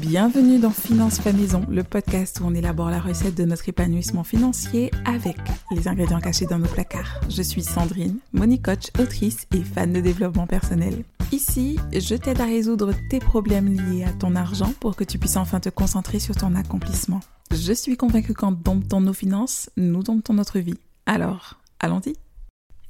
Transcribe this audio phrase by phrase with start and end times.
[0.00, 4.24] Bienvenue dans Finance Fait Maison, le podcast où on élabore la recette de notre épanouissement
[4.24, 5.36] financier avec
[5.72, 7.20] les ingrédients cachés dans nos placards.
[7.28, 11.04] Je suis Sandrine, money coach, autrice et fan de développement personnel.
[11.32, 15.36] Ici, je t'aide à résoudre tes problèmes liés à ton argent pour que tu puisses
[15.36, 17.20] enfin te concentrer sur ton accomplissement.
[17.50, 20.78] Je suis convaincue qu'en domptant nos finances, nous domptons notre vie.
[21.04, 22.14] Alors, allons-y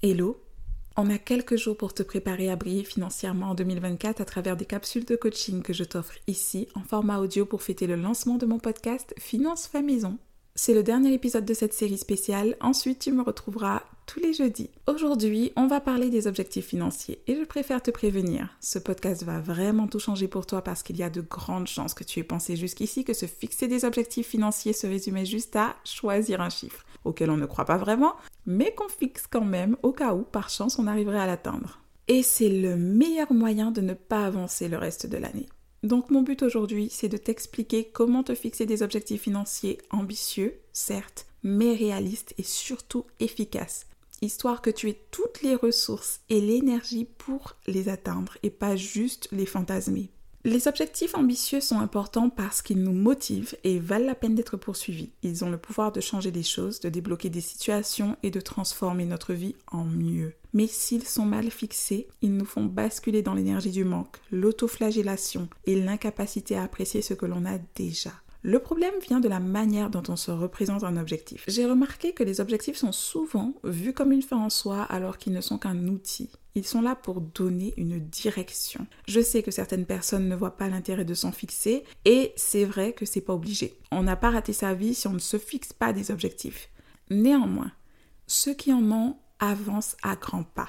[0.01, 0.41] Hello
[0.97, 4.65] on a quelques jours pour te préparer à briller financièrement en 2024 à travers des
[4.65, 8.47] capsules de coaching que je t'offre ici en format audio pour fêter le lancement de
[8.47, 10.19] mon podcast Finance Fait Maison.
[10.57, 14.69] C'est le dernier épisode de cette série spéciale, ensuite tu me retrouveras tous les jeudis.
[14.89, 19.39] Aujourd'hui, on va parler des objectifs financiers et je préfère te prévenir, ce podcast va
[19.39, 22.25] vraiment tout changer pour toi parce qu'il y a de grandes chances que tu aies
[22.25, 26.85] pensé jusqu'ici que se fixer des objectifs financiers se résumait juste à choisir un chiffre
[27.05, 28.15] auquel on ne croit pas vraiment,
[28.47, 31.81] mais qu'on fixe quand même au cas où, par chance, on arriverait à l'atteindre.
[32.09, 35.47] Et c'est le meilleur moyen de ne pas avancer le reste de l'année.
[35.83, 41.27] Donc mon but aujourd'hui, c'est de t'expliquer comment te fixer des objectifs financiers ambitieux, certes,
[41.43, 43.87] mais réalistes et surtout efficaces,
[44.21, 49.29] histoire que tu aies toutes les ressources et l'énergie pour les atteindre et pas juste
[49.33, 50.11] les fantasmer.
[50.43, 55.11] Les objectifs ambitieux sont importants parce qu'ils nous motivent et valent la peine d'être poursuivis.
[55.23, 59.05] Ils ont le pouvoir de changer des choses, de débloquer des situations et de transformer
[59.05, 60.33] notre vie en mieux.
[60.55, 65.79] Mais s'ils sont mal fixés, ils nous font basculer dans l'énergie du manque, l'autoflagellation et
[65.79, 68.13] l'incapacité à apprécier ce que l'on a déjà.
[68.43, 71.45] Le problème vient de la manière dont on se représente un objectif.
[71.47, 75.35] J'ai remarqué que les objectifs sont souvent vus comme une fin en soi alors qu'ils
[75.35, 76.31] ne sont qu'un outil.
[76.55, 78.87] Ils sont là pour donner une direction.
[79.07, 82.95] Je sais que certaines personnes ne voient pas l'intérêt de s'en fixer et c'est vrai
[82.95, 83.75] que c'est pas obligé.
[83.93, 86.71] On n'a pas raté sa vie si on ne se fixe pas des objectifs.
[87.11, 87.73] Néanmoins,
[88.27, 90.69] ceux qui en ont avancent à grands pas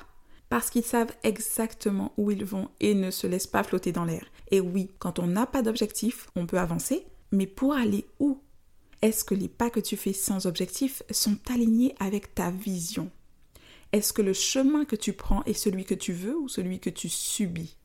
[0.50, 4.26] parce qu'ils savent exactement où ils vont et ne se laissent pas flotter dans l'air.
[4.52, 8.40] Et oui, quand on n'a pas d'objectif, on peut avancer, mais pour aller où
[9.02, 13.10] Est-ce que les pas que tu fais sans objectif sont alignés avec ta vision?
[13.92, 16.90] Est-ce que le chemin que tu prends est celui que tu veux ou celui que
[16.90, 17.76] tu subis?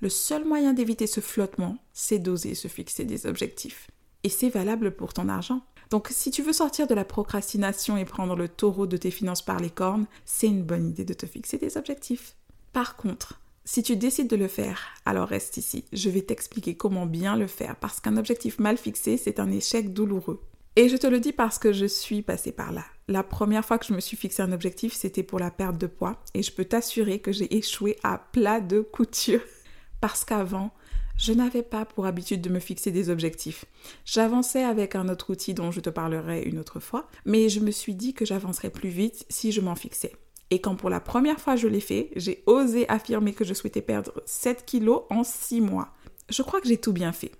[0.00, 3.88] Le seul moyen d'éviter ce flottement, c'est d'oser se fixer des objectifs.
[4.24, 5.62] Et c'est valable pour ton argent.
[5.90, 9.42] Donc si tu veux sortir de la procrastination et prendre le taureau de tes finances
[9.42, 12.34] par les cornes, c'est une bonne idée de te fixer des objectifs.
[12.72, 15.84] Par contre, si tu décides de le faire, alors reste ici.
[15.92, 19.92] Je vais t'expliquer comment bien le faire parce qu'un objectif mal fixé, c'est un échec
[19.92, 20.42] douloureux.
[20.74, 22.84] Et je te le dis parce que je suis passée par là.
[23.06, 25.86] La première fois que je me suis fixé un objectif, c'était pour la perte de
[25.86, 29.42] poids et je peux t'assurer que j'ai échoué à plat de couture
[30.00, 30.72] parce qu'avant,
[31.16, 33.64] je n'avais pas pour habitude de me fixer des objectifs.
[34.04, 37.70] J'avançais avec un autre outil dont je te parlerai une autre fois, mais je me
[37.70, 40.12] suis dit que j'avancerais plus vite si je m'en fixais.
[40.50, 43.82] Et quand pour la première fois je l'ai fait, j'ai osé affirmer que je souhaitais
[43.82, 45.88] perdre 7 kilos en 6 mois.
[46.28, 47.32] Je crois que j'ai tout bien fait.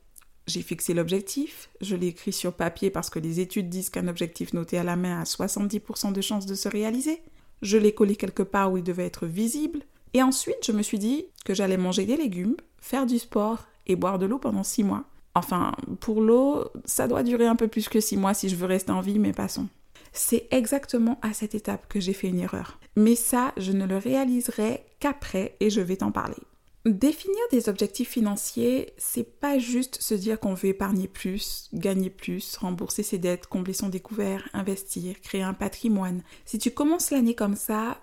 [0.47, 4.53] J'ai fixé l'objectif, je l'ai écrit sur papier parce que les études disent qu'un objectif
[4.55, 7.23] noté à la main a 70% de chances de se réaliser.
[7.63, 9.83] Je l'ai collé quelque part où il devait être visible.
[10.15, 13.95] Et ensuite, je me suis dit que j'allais manger des légumes, faire du sport et
[13.95, 15.05] boire de l'eau pendant 6 mois.
[15.35, 18.67] Enfin, pour l'eau, ça doit durer un peu plus que 6 mois si je veux
[18.67, 19.69] rester en vie, mais passons.
[20.13, 22.79] C'est exactement à cette étape que j'ai fait une erreur.
[22.97, 26.37] Mais ça, je ne le réaliserai qu'après et je vais t'en parler.
[26.85, 32.57] Définir des objectifs financiers, c'est pas juste se dire qu'on veut épargner plus, gagner plus,
[32.57, 36.25] rembourser ses dettes, combler son découvert, investir, créer un patrimoine.
[36.45, 37.99] Si tu commences l'année comme ça,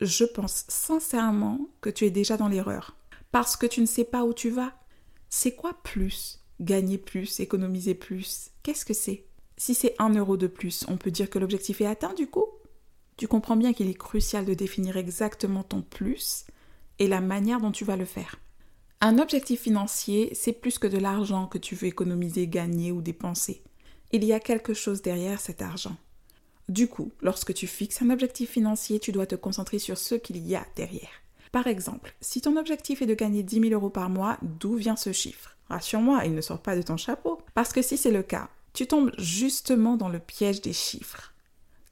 [0.00, 2.96] je pense sincèrement que tu es déjà dans l'erreur.
[3.32, 4.72] Parce que tu ne sais pas où tu vas.
[5.28, 6.40] C'est quoi plus?
[6.58, 8.50] Gagner plus, économiser plus?
[8.62, 9.26] Qu'est-ce que c'est?
[9.62, 12.46] Si c'est un euro de plus, on peut dire que l'objectif est atteint du coup
[13.16, 16.46] Tu comprends bien qu'il est crucial de définir exactement ton plus
[16.98, 18.40] et la manière dont tu vas le faire.
[19.00, 23.62] Un objectif financier, c'est plus que de l'argent que tu veux économiser, gagner ou dépenser.
[24.10, 25.96] Il y a quelque chose derrière cet argent.
[26.68, 30.38] Du coup, lorsque tu fixes un objectif financier, tu dois te concentrer sur ce qu'il
[30.38, 31.22] y a derrière.
[31.52, 34.96] Par exemple, si ton objectif est de gagner 10 000 euros par mois, d'où vient
[34.96, 35.56] ce chiffre?
[35.68, 37.38] Rassure-moi, il ne sort pas de ton chapeau.
[37.54, 41.32] Parce que si c'est le cas, tu tombes justement dans le piège des chiffres.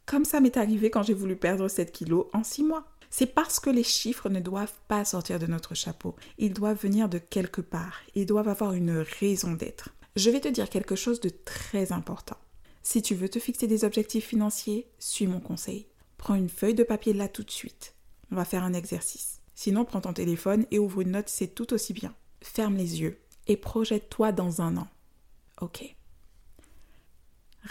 [0.07, 2.87] Comme ça m'est arrivé quand j'ai voulu perdre 7 kilos en 6 mois.
[3.11, 6.15] C'est parce que les chiffres ne doivent pas sortir de notre chapeau.
[6.39, 8.01] Ils doivent venir de quelque part.
[8.15, 9.91] Ils doivent avoir une raison d'être.
[10.17, 12.37] Je vais te dire quelque chose de très important.
[12.83, 15.87] Si tu veux te fixer des objectifs financiers, suis mon conseil.
[16.19, 17.95] Prends une feuille de papier là tout de suite.
[18.31, 19.41] On va faire un exercice.
[19.55, 22.15] Sinon, prends ton téléphone et ouvre une note, c'est tout aussi bien.
[22.43, 24.89] Ferme les yeux et projette-toi dans un an.
[25.61, 25.95] Ok.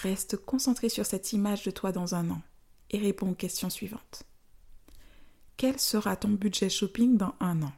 [0.02, 2.42] Reste concentré sur cette image de toi dans un an
[2.90, 4.24] et réponds aux questions suivantes.
[5.58, 7.74] Quel sera ton budget shopping dans un an?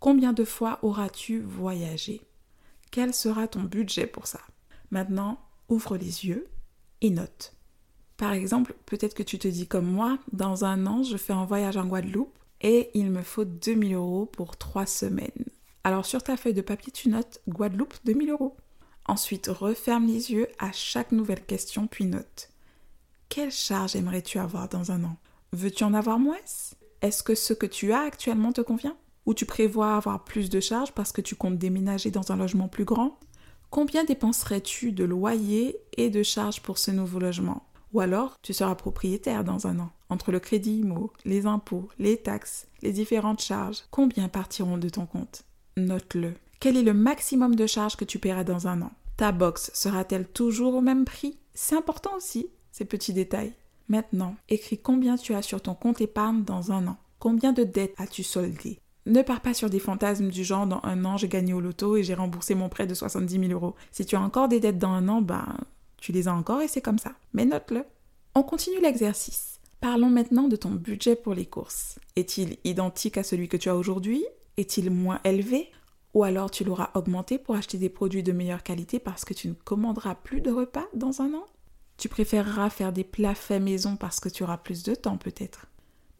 [0.00, 2.22] Combien de fois auras-tu voyagé?
[2.90, 4.40] Quel sera ton budget pour ça?
[4.90, 5.38] Maintenant,
[5.68, 6.48] ouvre les yeux
[7.02, 7.54] et note.
[8.16, 11.44] Par exemple, peut-être que tu te dis comme moi, dans un an, je fais un
[11.44, 15.44] voyage en Guadeloupe et il me faut 2000 euros pour trois semaines.
[15.82, 18.56] Alors sur ta feuille de papier, tu notes Guadeloupe 2000 euros.
[19.06, 22.50] Ensuite, referme les yeux à chaque nouvelle question, puis note.
[23.28, 25.16] Quelle charge aimerais-tu avoir dans un an?
[25.52, 26.36] Veux-tu en avoir moins?
[27.02, 28.96] Est-ce que ce que tu as actuellement te convient?
[29.26, 32.68] Ou tu prévois avoir plus de charges parce que tu comptes déménager dans un logement
[32.68, 33.18] plus grand?
[33.70, 37.66] Combien dépenserais-tu de loyer et de charges pour ce nouveau logement?
[37.92, 39.90] Ou alors, tu seras propriétaire dans un an.
[40.08, 45.06] Entre le crédit IMO, les impôts, les taxes, les différentes charges, combien partiront de ton
[45.06, 45.42] compte?
[45.76, 46.34] Note-le.
[46.64, 48.90] Quel est le maximum de charges que tu paieras dans un an?
[49.18, 51.36] Ta box sera-t-elle toujours au même prix?
[51.52, 53.52] C'est important aussi, ces petits détails.
[53.88, 56.96] Maintenant, écris combien tu as sur ton compte épargne dans un an.
[57.18, 58.78] Combien de dettes as-tu soldées?
[59.04, 61.98] Ne pars pas sur des fantasmes du genre dans un an j'ai gagné au loto
[61.98, 63.74] et j'ai remboursé mon prêt de 70 000 euros.
[63.92, 65.58] Si tu as encore des dettes dans un an, ben
[65.98, 67.12] tu les as encore et c'est comme ça.
[67.34, 67.84] Mais note-le.
[68.34, 69.60] On continue l'exercice.
[69.82, 71.98] Parlons maintenant de ton budget pour les courses.
[72.16, 74.24] Est-il identique à celui que tu as aujourd'hui?
[74.56, 75.68] Est-il moins élevé?
[76.14, 79.48] Ou alors tu l'auras augmenté pour acheter des produits de meilleure qualité parce que tu
[79.48, 81.44] ne commanderas plus de repas dans un an?
[81.96, 85.66] Tu préféreras faire des plats faits maison parce que tu auras plus de temps peut-être?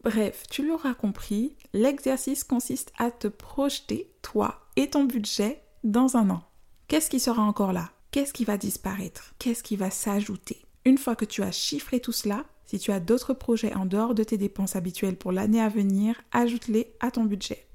[0.03, 6.29] Bref, tu l'auras compris, l'exercice consiste à te projeter, toi et ton budget, dans un
[6.29, 6.43] an.
[6.87, 7.89] Qu'est-ce qui sera encore là?
[8.11, 9.33] Qu'est-ce qui va disparaître?
[9.39, 10.61] Qu'est-ce qui va s'ajouter?
[10.85, 14.13] Une fois que tu as chiffré tout cela, si tu as d'autres projets en dehors
[14.13, 17.65] de tes dépenses habituelles pour l'année à venir, ajoute-les à ton budget.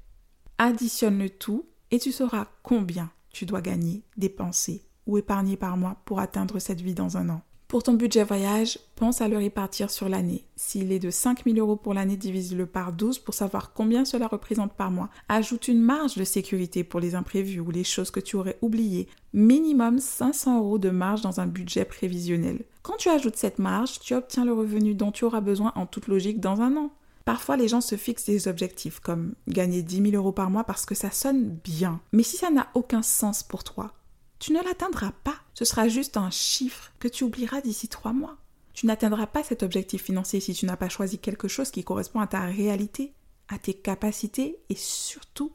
[0.57, 5.97] Additionne le tout et tu sauras combien tu dois gagner, dépenser ou épargner par mois
[6.05, 7.41] pour atteindre cette vie dans un an.
[7.71, 10.43] Pour ton budget voyage, pense à le répartir sur l'année.
[10.57, 14.27] S'il est de 5 000 euros pour l'année, divise-le par 12 pour savoir combien cela
[14.27, 15.09] représente par mois.
[15.29, 19.07] Ajoute une marge de sécurité pour les imprévus ou les choses que tu aurais oubliées.
[19.31, 22.65] Minimum 500 euros de marge dans un budget prévisionnel.
[22.81, 26.09] Quand tu ajoutes cette marge, tu obtiens le revenu dont tu auras besoin en toute
[26.09, 26.91] logique dans un an.
[27.25, 30.85] Parfois, les gens se fixent des objectifs comme gagner 10 000 euros par mois parce
[30.85, 32.01] que ça sonne bien.
[32.11, 33.93] Mais si ça n'a aucun sens pour toi,
[34.39, 35.35] tu ne l'atteindras pas.
[35.53, 38.37] Ce sera juste un chiffre que tu oublieras d'ici trois mois.
[38.73, 42.21] Tu n'atteindras pas cet objectif financier si tu n'as pas choisi quelque chose qui correspond
[42.21, 43.13] à ta réalité,
[43.49, 45.51] à tes capacités et surtout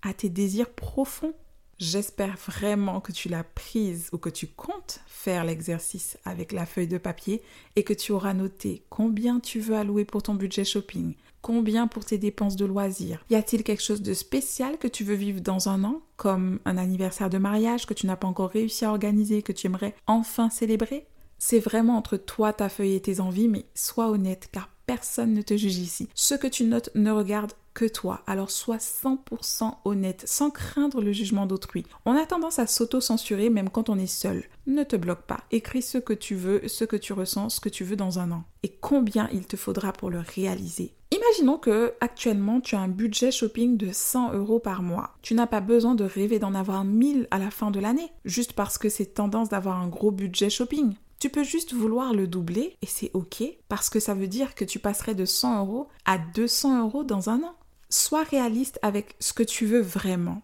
[0.00, 1.34] à tes désirs profonds.
[1.82, 6.86] J'espère vraiment que tu l'as prise ou que tu comptes faire l'exercice avec la feuille
[6.86, 7.42] de papier
[7.74, 12.04] et que tu auras noté combien tu veux allouer pour ton budget shopping, combien pour
[12.04, 13.24] tes dépenses de loisirs.
[13.30, 16.78] Y a-t-il quelque chose de spécial que tu veux vivre dans un an, comme un
[16.78, 20.50] anniversaire de mariage que tu n'as pas encore réussi à organiser, que tu aimerais enfin
[20.50, 21.08] célébrer?
[21.40, 25.42] C'est vraiment entre toi, ta feuille et tes envies, mais sois honnête car personne ne
[25.42, 26.08] te juge ici.
[26.14, 28.22] Ce que tu notes ne regarde que toi.
[28.26, 31.84] Alors sois 100% honnête, sans craindre le jugement d'autrui.
[32.04, 34.44] On a tendance à s'auto-censurer même quand on est seul.
[34.66, 35.44] Ne te bloque pas.
[35.50, 38.30] Écris ce que tu veux, ce que tu ressens, ce que tu veux dans un
[38.30, 38.44] an.
[38.62, 40.94] Et combien il te faudra pour le réaliser.
[41.10, 45.10] Imaginons que actuellement tu as un budget shopping de 100 euros par mois.
[45.20, 48.54] Tu n'as pas besoin de rêver d'en avoir 1000 à la fin de l'année, juste
[48.54, 50.94] parce que c'est tendance d'avoir un gros budget shopping.
[51.22, 54.64] Tu peux juste vouloir le doubler et c'est ok parce que ça veut dire que
[54.64, 57.54] tu passerais de 100 euros à 200 euros dans un an.
[57.94, 60.40] Sois réaliste avec ce que tu veux vraiment.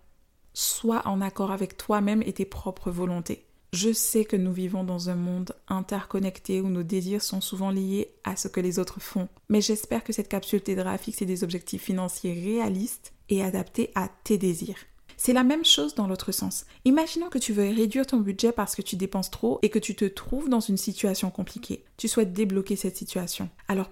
[0.52, 3.46] Sois en accord avec toi-même et tes propres volontés.
[3.72, 8.10] Je sais que nous vivons dans un monde interconnecté où nos désirs sont souvent liés
[8.22, 11.42] à ce que les autres font, mais j'espère que cette capsule t'aidera à fixer des
[11.42, 14.84] objectifs financiers réalistes et adaptés à tes désirs.
[15.16, 16.66] C'est la même chose dans l'autre sens.
[16.84, 19.96] Imaginons que tu veux réduire ton budget parce que tu dépenses trop et que tu
[19.96, 21.84] te trouves dans une situation compliquée.
[21.96, 23.48] Tu souhaites débloquer cette situation.
[23.66, 23.88] Alors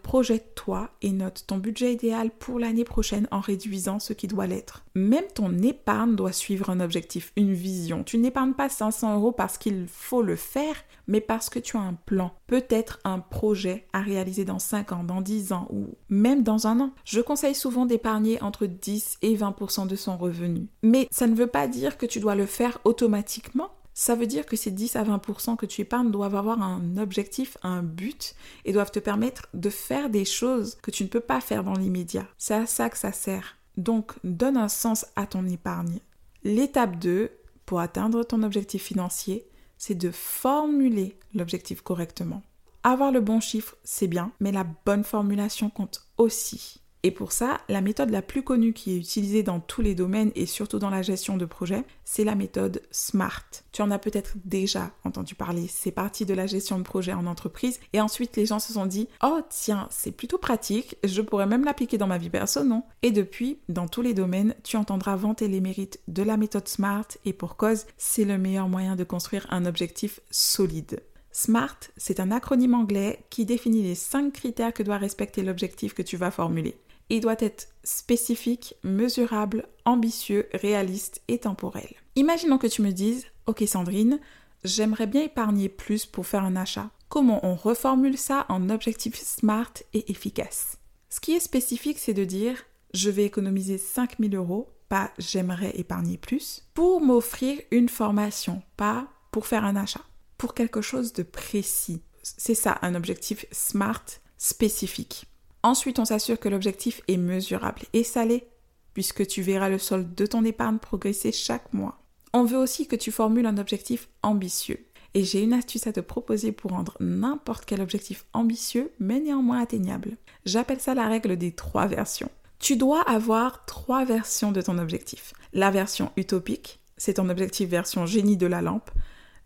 [1.03, 4.85] et note ton budget idéal pour l'année prochaine en réduisant ce qui doit l'être.
[4.95, 8.03] Même ton épargne doit suivre un objectif, une vision.
[8.03, 10.75] Tu n'épargnes pas 500 euros parce qu'il faut le faire,
[11.07, 15.05] mais parce que tu as un plan, peut-être un projet à réaliser dans 5 ans,
[15.05, 16.91] dans 10 ans ou même dans un an.
[17.05, 20.69] Je conseille souvent d'épargner entre 10 et 20% de son revenu.
[20.83, 23.71] Mais ça ne veut pas dire que tu dois le faire automatiquement.
[23.99, 27.57] Ça veut dire que ces 10 à 20% que tu épargnes doivent avoir un objectif,
[27.63, 28.35] un but
[28.67, 31.73] et doivent te permettre de faire des choses que tu ne peux pas faire dans
[31.73, 32.29] l'immédiat.
[32.37, 33.57] C'est à ça que ça sert.
[33.79, 36.01] Donc, donne un sens à ton épargne.
[36.45, 37.31] L'étape 2,
[37.65, 39.49] pour atteindre ton objectif financier,
[39.79, 42.43] c'est de formuler l'objectif correctement.
[42.83, 46.83] Avoir le bon chiffre, c'est bien, mais la bonne formulation compte aussi.
[47.07, 50.33] Et pour ça, la méthode la plus connue qui est utilisée dans tous les domaines
[50.35, 53.47] et surtout dans la gestion de projets, c'est la méthode SMART.
[53.71, 57.27] Tu en as peut-être déjà entendu parler, c'est parti de la gestion de projet en
[57.27, 61.47] entreprise et ensuite les gens se sont dit "Oh tiens, c'est plutôt pratique, je pourrais
[61.47, 62.83] même l'appliquer dans ma vie perso, non?
[63.03, 67.07] Et depuis, dans tous les domaines, tu entendras vanter les mérites de la méthode SMART
[67.25, 71.05] et pour cause, c'est le meilleur moyen de construire un objectif solide.
[71.31, 76.03] SMART, c'est un acronyme anglais qui définit les cinq critères que doit respecter l'objectif que
[76.03, 76.77] tu vas formuler.
[77.09, 81.89] Il doit être spécifique, mesurable, ambitieux, réaliste et temporel.
[82.17, 84.21] Imaginons que tu me dises, ok Sandrine,
[84.65, 86.91] j'aimerais bien épargner plus pour faire un achat.
[87.09, 90.79] Comment on reformule ça en objectif SMART et efficace?
[91.09, 96.19] Ce qui est spécifique, c'est de dire, je vais économiser 5000 euros, pas j'aimerais épargner
[96.19, 100.03] plus, pour m'offrir une formation, pas pour faire un achat
[100.39, 102.03] pour quelque chose de précis.
[102.23, 104.05] C'est ça, un objectif SMART
[104.37, 105.27] spécifique.
[105.67, 108.47] Ensuite, on s'assure que l'objectif est mesurable et salé,
[108.95, 111.99] puisque tu verras le solde de ton épargne progresser chaque mois.
[112.33, 114.87] On veut aussi que tu formules un objectif ambitieux.
[115.15, 119.61] Et j'ai une astuce à te proposer pour rendre n'importe quel objectif ambitieux, mais néanmoins
[119.61, 120.19] atteignable.
[120.45, 122.31] J'appelle ça la règle des trois versions.
[122.61, 125.33] Tu dois avoir trois versions de ton objectif.
[125.53, 128.93] La version utopique, c'est ton objectif version génie de la lampe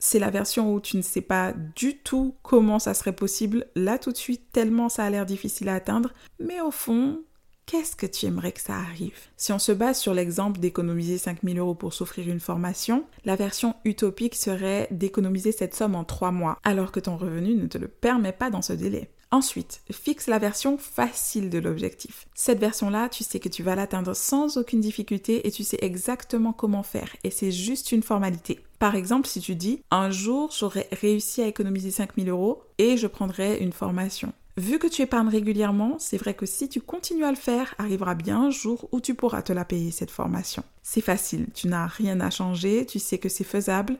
[0.00, 3.98] c'est la version où tu ne sais pas du tout comment ça serait possible là
[3.98, 6.12] tout de suite, tellement ça a l'air difficile à atteindre.
[6.40, 7.22] Mais au fond,
[7.66, 9.18] qu'est-ce que tu aimerais que ça arrive?
[9.36, 13.76] Si on se base sur l'exemple d'économiser 5000 euros pour s'offrir une formation, la version
[13.84, 17.88] utopique serait d'économiser cette somme en 3 mois, alors que ton revenu ne te le
[17.88, 19.10] permet pas dans ce délai.
[19.32, 22.26] Ensuite, fixe la version facile de l'objectif.
[22.34, 26.52] Cette version-là, tu sais que tu vas l'atteindre sans aucune difficulté et tu sais exactement
[26.52, 28.58] comment faire et c'est juste une formalité.
[28.80, 33.06] Par exemple, si tu dis un jour j'aurais réussi à économiser 5000 euros et je
[33.06, 34.32] prendrai une formation.
[34.56, 38.16] Vu que tu épargnes régulièrement, c'est vrai que si tu continues à le faire, arrivera
[38.16, 40.64] bien un jour où tu pourras te la payer cette formation.
[40.82, 43.96] C'est facile, tu n'as rien à changer, tu sais que c'est faisable.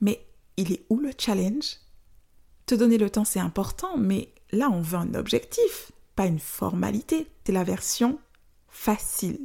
[0.00, 1.76] Mais il est où le challenge?
[2.66, 7.26] Te donner le temps, c'est important, mais Là, on veut un objectif, pas une formalité.
[7.44, 8.18] C'est la version
[8.68, 9.38] facile.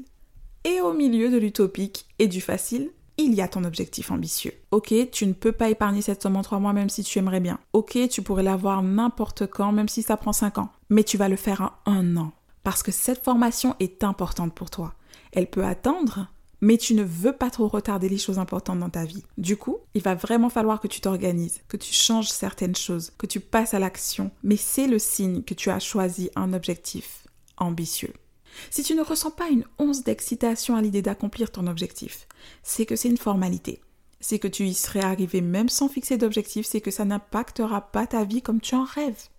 [0.64, 4.54] Et au milieu de l'utopique et du facile, il y a ton objectif ambitieux.
[4.72, 7.40] Ok, tu ne peux pas épargner cette somme en trois mois même si tu aimerais
[7.40, 7.60] bien.
[7.74, 10.72] Ok, tu pourrais l'avoir n'importe quand même si ça prend cinq ans.
[10.90, 12.32] Mais tu vas le faire en un an.
[12.64, 14.94] Parce que cette formation est importante pour toi.
[15.32, 16.28] Elle peut attendre,
[16.62, 19.24] mais tu ne veux pas trop retarder les choses importantes dans ta vie.
[19.38, 23.26] Du coup, il va vraiment falloir que tu t'organises, que tu changes certaines choses, que
[23.26, 27.28] tu passes à l'action, mais c'est le signe que tu as choisi un objectif
[27.58, 28.14] ambitieux.
[28.70, 32.28] Si tu ne ressens pas une once d'excitation à l'idée d'accomplir ton objectif,
[32.64, 33.82] c'est que c'est une formalité.
[34.20, 38.08] C'est que tu y serais arrivé même sans fixer d'objectif, c'est que ça n'impactera pas
[38.08, 39.30] ta vie comme tu en rêves.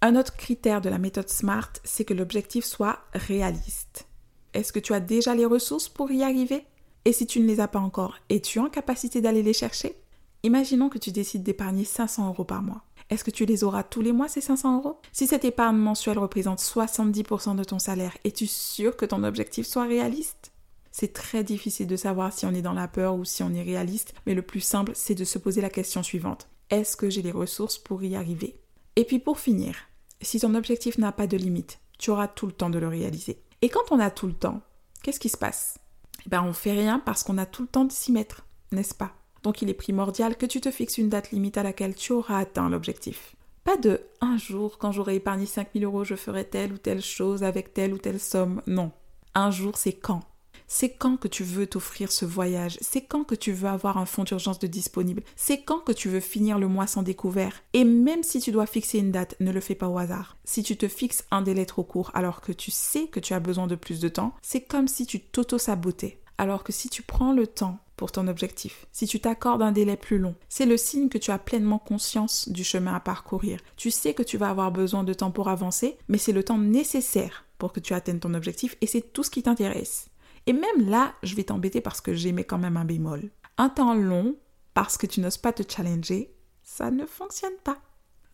[0.00, 4.07] Un autre critère de la méthode SMART, c'est que l'objectif soit réaliste.
[4.54, 6.64] Est-ce que tu as déjà les ressources pour y arriver?
[7.04, 9.96] Et si tu ne les as pas encore, es-tu en capacité d'aller les chercher?
[10.42, 12.82] Imaginons que tu décides d'épargner 500 euros par mois.
[13.10, 15.00] Est-ce que tu les auras tous les mois, ces 500 euros?
[15.12, 19.84] Si cette épargne mensuelle représente 70% de ton salaire, es-tu sûr que ton objectif soit
[19.84, 20.52] réaliste?
[20.92, 23.62] C'est très difficile de savoir si on est dans la peur ou si on est
[23.62, 26.48] réaliste, mais le plus simple, c'est de se poser la question suivante.
[26.70, 28.60] Est-ce que j'ai les ressources pour y arriver?
[28.96, 29.76] Et puis pour finir,
[30.20, 33.40] si ton objectif n'a pas de limite, tu auras tout le temps de le réaliser.
[33.60, 34.60] Et quand on a tout le temps,
[35.02, 35.78] qu'est-ce qui se passe?
[36.26, 38.94] Eh bien, on fait rien parce qu'on a tout le temps de s'y mettre, n'est-ce
[38.94, 39.12] pas?
[39.42, 42.38] Donc, il est primordial que tu te fixes une date limite à laquelle tu auras
[42.38, 43.34] atteint l'objectif.
[43.64, 47.42] Pas de un jour, quand j'aurai épargné 5000 euros, je ferai telle ou telle chose
[47.42, 48.62] avec telle ou telle somme.
[48.66, 48.92] Non.
[49.34, 50.22] Un jour, c'est quand?
[50.68, 52.78] C'est quand que tu veux t'offrir ce voyage?
[52.80, 55.22] C'est quand que tu veux avoir un fonds d'urgence de disponible?
[55.34, 57.62] C'est quand que tu veux finir le mois sans découvert?
[57.72, 60.36] Et même si tu dois fixer une date, ne le fais pas au hasard.
[60.44, 63.40] Si tu te fixes un délai trop court alors que tu sais que tu as
[63.40, 66.20] besoin de plus de temps, c'est comme si tu t'auto-sabotais.
[66.36, 69.96] Alors que si tu prends le temps pour ton objectif, si tu t'accordes un délai
[69.96, 73.58] plus long, c'est le signe que tu as pleinement conscience du chemin à parcourir.
[73.76, 76.58] Tu sais que tu vas avoir besoin de temps pour avancer, mais c'est le temps
[76.58, 80.10] nécessaire pour que tu atteignes ton objectif et c'est tout ce qui t'intéresse.
[80.48, 83.30] Et même là, je vais t'embêter parce que j'aimais quand même un bémol.
[83.58, 84.34] Un temps long,
[84.72, 87.76] parce que tu n'oses pas te challenger, ça ne fonctionne pas.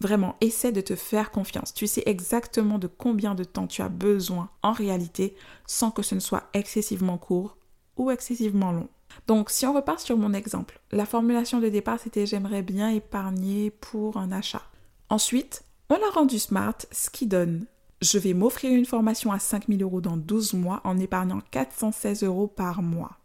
[0.01, 1.75] Vraiment, essaie de te faire confiance.
[1.75, 5.35] Tu sais exactement de combien de temps tu as besoin en réalité
[5.67, 7.57] sans que ce ne soit excessivement court
[7.97, 8.89] ou excessivement long.
[9.27, 13.73] Donc, si on repart sur mon exemple, la formulation de départ c'était j'aimerais bien épargner
[13.73, 14.63] pour un achat.
[15.09, 17.67] Ensuite, on l'a rendu smart, ce qui donne
[18.05, 22.47] je vais m'offrir une formation à 5000 euros dans 12 mois en épargnant 416 euros
[22.47, 23.19] par mois.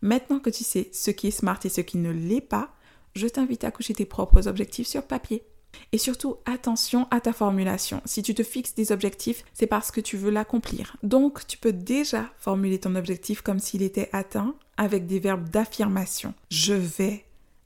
[0.00, 2.74] Maintenant que tu sais ce qui est smart et ce qui ne l'est pas,
[3.14, 5.44] je t'invite à coucher tes propres objectifs sur papier.
[5.92, 8.00] Et surtout, attention à ta formulation.
[8.06, 10.96] Si tu te fixes des objectifs, c'est parce que tu veux l'accomplir.
[11.02, 16.32] Donc, tu peux déjà formuler ton objectif comme s'il était atteint avec des verbes d'affirmation.
[16.50, 17.24] Je vais,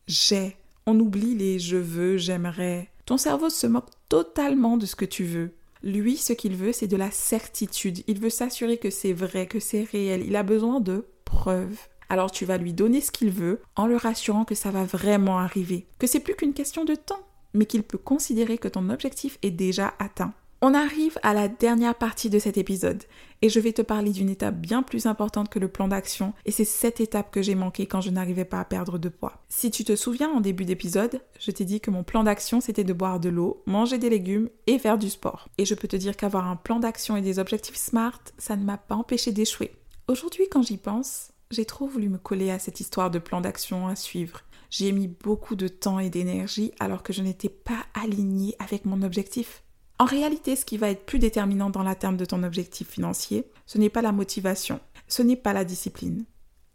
[0.09, 0.57] j'ai.
[0.87, 2.91] On oublie les je veux, j'aimerais.
[3.07, 5.53] Ton cerveau se moque totalement de ce que tu veux.
[5.83, 8.03] Lui, ce qu'il veut, c'est de la certitude.
[8.07, 10.25] Il veut s'assurer que c'est vrai, que c'est réel.
[10.27, 11.79] Il a besoin de preuves.
[12.09, 15.39] Alors tu vas lui donner ce qu'il veut en le rassurant que ça va vraiment
[15.39, 17.21] arriver, que c'est plus qu'une question de temps,
[17.53, 20.33] mais qu'il peut considérer que ton objectif est déjà atteint.
[20.61, 23.05] On arrive à la dernière partie de cet épisode
[23.43, 26.51] et je vais te parler d'une étape bien plus importante que le plan d'action et
[26.51, 29.41] c'est cette étape que j'ai manqué quand je n'arrivais pas à perdre de poids.
[29.49, 32.83] Si tu te souviens en début d'épisode, je t'ai dit que mon plan d'action c'était
[32.83, 35.49] de boire de l'eau, manger des légumes et faire du sport.
[35.59, 38.65] Et je peux te dire qu'avoir un plan d'action et des objectifs SMART, ça ne
[38.65, 39.71] m'a pas empêché d'échouer.
[40.09, 43.87] Aujourd'hui quand j'y pense, j'ai trop voulu me coller à cette histoire de plan d'action
[43.87, 44.41] à suivre.
[44.71, 49.03] J'ai mis beaucoup de temps et d'énergie alors que je n'étais pas alignée avec mon
[49.03, 49.63] objectif.
[49.99, 53.79] En réalité, ce qui va être plus déterminant dans l'atteinte de ton objectif financier, ce
[53.79, 54.79] n'est pas la motivation,
[55.09, 56.25] ce n'est pas la discipline,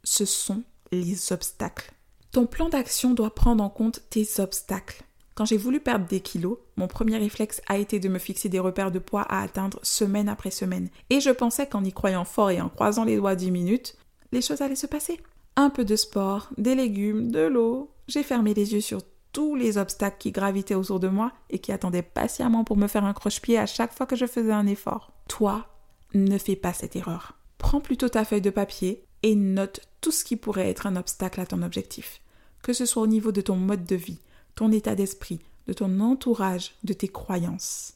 [0.03, 1.93] ce sont les obstacles.
[2.31, 5.03] Ton plan d'action doit prendre en compte tes obstacles.
[5.35, 8.59] Quand j'ai voulu perdre des kilos, mon premier réflexe a été de me fixer des
[8.59, 10.89] repères de poids à atteindre semaine après semaine.
[11.09, 13.95] Et je pensais qu'en y croyant fort et en croisant les doigts 10 minutes,
[14.31, 15.19] les choses allaient se passer.
[15.55, 17.91] Un peu de sport, des légumes, de l'eau.
[18.07, 19.01] J'ai fermé les yeux sur
[19.33, 23.03] tous les obstacles qui gravitaient autour de moi et qui attendaient patiemment pour me faire
[23.03, 25.11] un croche-pied à chaque fois que je faisais un effort.
[25.27, 25.67] Toi,
[26.13, 27.33] ne fais pas cette erreur.
[27.57, 31.41] Prends plutôt ta feuille de papier et note tout ce qui pourrait être un obstacle
[31.41, 32.21] à ton objectif,
[32.61, 34.19] que ce soit au niveau de ton mode de vie,
[34.55, 37.93] ton état d'esprit, de ton entourage, de tes croyances.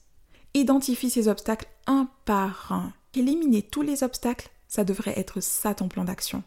[0.53, 2.93] Identifie ces obstacles un par un.
[3.13, 6.43] Éliminer tous les obstacles, ça devrait être ça ton plan d'action.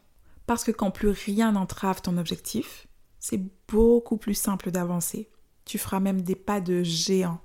[0.47, 2.89] Parce que quand plus rien n'entrave ton objectif,
[3.21, 5.29] c'est beaucoup plus simple d'avancer.
[5.65, 7.41] Tu feras même des pas de géant.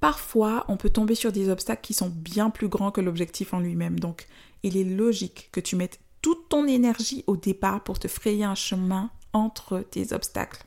[0.00, 3.60] Parfois, on peut tomber sur des obstacles qui sont bien plus grands que l'objectif en
[3.60, 4.00] lui-même.
[4.00, 4.26] Donc,
[4.62, 8.54] il est logique que tu mettes toute ton énergie au départ pour te frayer un
[8.54, 10.64] chemin entre tes obstacles.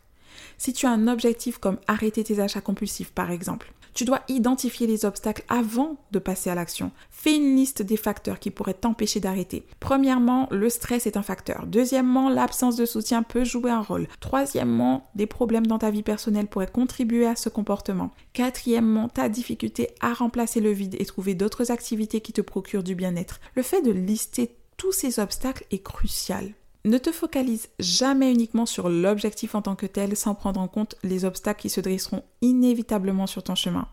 [0.57, 4.87] Si tu as un objectif comme arrêter tes achats compulsifs par exemple, tu dois identifier
[4.87, 6.91] les obstacles avant de passer à l'action.
[7.09, 9.65] Fais une liste des facteurs qui pourraient t'empêcher d'arrêter.
[9.79, 11.65] Premièrement, le stress est un facteur.
[11.67, 14.07] Deuxièmement, l'absence de soutien peut jouer un rôle.
[14.19, 18.11] Troisièmement, des problèmes dans ta vie personnelle pourraient contribuer à ce comportement.
[18.33, 22.95] Quatrièmement, ta difficulté à remplacer le vide et trouver d'autres activités qui te procurent du
[22.95, 23.39] bien-être.
[23.55, 26.53] Le fait de lister tous ces obstacles est crucial.
[26.85, 30.95] Ne te focalise jamais uniquement sur l'objectif en tant que tel sans prendre en compte
[31.01, 33.87] les obstacles qui se dresseront inévitablement sur ton chemin.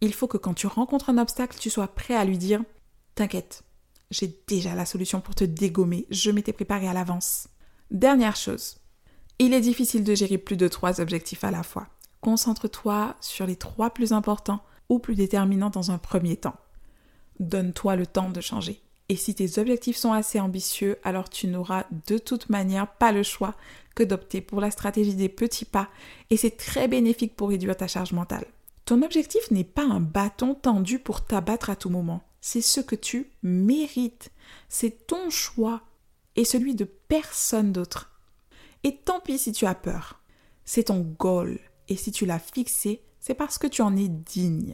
[0.00, 2.62] Il faut que quand tu rencontres un obstacle, tu sois prêt à lui dire
[3.14, 3.64] T'inquiète,
[4.10, 7.48] j'ai déjà la solution pour te dégommer, je m'étais préparé à l'avance.
[7.90, 8.78] Dernière chose,
[9.38, 11.88] il est difficile de gérer plus de trois objectifs à la fois.
[12.22, 16.56] Concentre-toi sur les trois plus importants ou plus déterminants dans un premier temps.
[17.40, 18.80] Donne-toi le temps de changer.
[19.12, 23.22] Et si tes objectifs sont assez ambitieux, alors tu n'auras de toute manière pas le
[23.22, 23.54] choix
[23.94, 25.90] que d'opter pour la stratégie des petits pas
[26.30, 28.46] et c'est très bénéfique pour réduire ta charge mentale.
[28.86, 32.22] Ton objectif n'est pas un bâton tendu pour t'abattre à tout moment.
[32.40, 34.30] C'est ce que tu mérites.
[34.70, 35.82] C'est ton choix
[36.34, 38.18] et celui de personne d'autre.
[38.82, 40.22] Et tant pis si tu as peur.
[40.64, 41.58] C'est ton goal
[41.90, 44.72] et si tu l'as fixé, c'est parce que tu en es digne.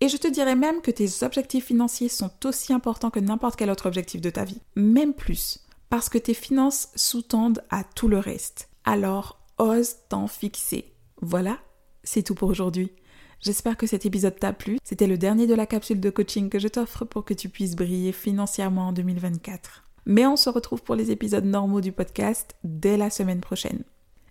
[0.00, 3.70] Et je te dirais même que tes objectifs financiers sont aussi importants que n'importe quel
[3.70, 4.60] autre objectif de ta vie.
[4.76, 8.68] Même plus, parce que tes finances sous-tendent à tout le reste.
[8.84, 10.92] Alors, ose t'en fixer.
[11.20, 11.58] Voilà,
[12.04, 12.92] c'est tout pour aujourd'hui.
[13.40, 14.78] J'espère que cet épisode t'a plu.
[14.84, 17.76] C'était le dernier de la capsule de coaching que je t'offre pour que tu puisses
[17.76, 19.84] briller financièrement en 2024.
[20.06, 23.84] Mais on se retrouve pour les épisodes normaux du podcast dès la semaine prochaine.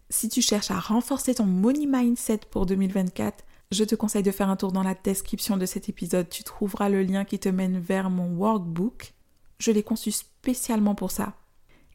[0.09, 4.49] Si tu cherches à renforcer ton money mindset pour 2024, je te conseille de faire
[4.49, 6.29] un tour dans la description de cet épisode.
[6.29, 9.13] Tu trouveras le lien qui te mène vers mon workbook.
[9.59, 11.33] Je l'ai conçu spécialement pour ça.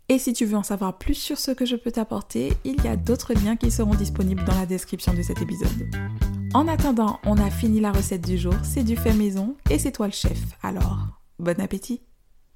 [0.09, 2.89] Et si tu veux en savoir plus sur ce que je peux t'apporter, il y
[2.89, 5.89] a d'autres liens qui seront disponibles dans la description de cet épisode.
[6.55, 9.93] En attendant, on a fini la recette du jour, c'est du fait maison et c'est
[9.93, 10.39] toi le chef.
[10.63, 11.07] Alors,
[11.39, 12.03] bon appétit